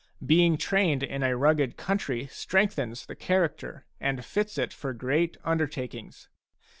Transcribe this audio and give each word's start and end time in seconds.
Being 0.25 0.57
trained 0.57 1.03
in 1.03 1.21
a 1.21 1.37
rugged 1.37 1.77
country 1.77 2.25
strengthens 2.31 3.05
the 3.05 3.15
character 3.15 3.85
and 3.99 4.25
fits 4.25 4.57
it 4.57 4.73
for 4.73 4.93
great 4.93 5.37
undertakings. 5.45 6.27